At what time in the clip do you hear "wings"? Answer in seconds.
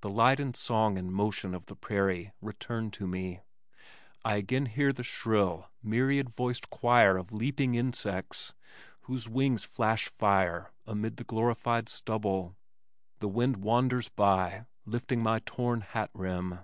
9.28-9.64